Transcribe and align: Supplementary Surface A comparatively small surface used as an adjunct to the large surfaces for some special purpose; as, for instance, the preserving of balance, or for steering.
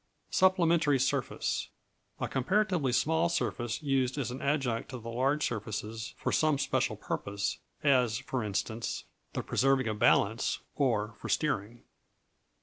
Supplementary 0.31 0.97
Surface 0.97 1.69
A 2.19 2.27
comparatively 2.27 2.91
small 2.91 3.29
surface 3.29 3.83
used 3.83 4.17
as 4.17 4.31
an 4.31 4.41
adjunct 4.41 4.89
to 4.89 4.97
the 4.97 5.11
large 5.11 5.45
surfaces 5.45 6.15
for 6.17 6.31
some 6.31 6.57
special 6.57 6.95
purpose; 6.95 7.59
as, 7.83 8.17
for 8.17 8.43
instance, 8.43 9.03
the 9.33 9.43
preserving 9.43 9.87
of 9.87 9.99
balance, 9.99 10.57
or 10.73 11.13
for 11.19 11.29
steering. 11.29 11.83